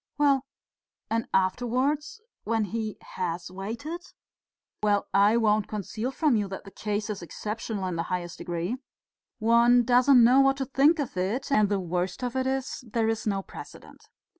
"Well, 0.17 0.45
and 1.11 1.27
afterwards, 1.31 2.21
when 2.43 2.63
he 2.63 2.97
has 3.01 3.51
waited?" 3.51 4.01
"Well, 4.81 5.07
I 5.13 5.37
won't 5.37 5.67
conceal 5.67 6.09
from 6.09 6.35
you 6.35 6.47
that 6.47 6.63
the 6.63 6.71
case 6.71 7.07
is 7.11 7.21
exceptional 7.21 7.85
in 7.85 7.97
the 7.97 8.01
highest 8.09 8.39
degree. 8.39 8.77
One 9.37 9.83
doesn't 9.83 10.23
know 10.23 10.39
what 10.41 10.57
to 10.57 10.65
think 10.65 10.97
of 10.97 11.15
it, 11.17 11.51
and 11.51 11.69
the 11.69 11.79
worst 11.79 12.23
of 12.23 12.35
it 12.35 12.47
is 12.47 12.83
there 12.91 13.09
is 13.09 13.27
no 13.27 13.43
precedent. 13.43 14.07